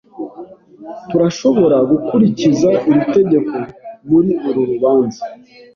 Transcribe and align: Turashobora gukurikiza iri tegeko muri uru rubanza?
Turashobora 1.09 1.77
gukurikiza 1.89 2.69
iri 2.89 3.01
tegeko 3.15 3.55
muri 4.09 4.31
uru 4.47 4.61
rubanza? 4.71 5.21